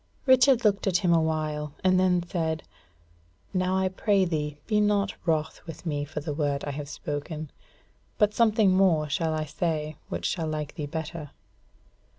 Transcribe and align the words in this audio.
Richard 0.25 0.65
looked 0.65 0.87
at 0.87 0.97
him 1.05 1.13
a 1.13 1.21
while; 1.21 1.75
and 1.83 1.99
then 1.99 2.23
said: 2.23 2.63
"Now, 3.53 3.77
I 3.77 3.87
pray 3.87 4.25
thee 4.25 4.57
be 4.65 4.81
not 4.81 5.13
wroth 5.27 5.61
with 5.67 5.85
me 5.85 6.05
for 6.05 6.21
the 6.21 6.33
word 6.33 6.63
I 6.63 6.71
have 6.71 6.89
spoken. 6.89 7.51
But 8.17 8.33
something 8.33 8.71
more 8.75 9.07
shall 9.09 9.35
I 9.35 9.45
say, 9.45 9.97
which 10.09 10.25
shall 10.25 10.47
like 10.47 10.73
thee 10.73 10.87
better. 10.87 11.29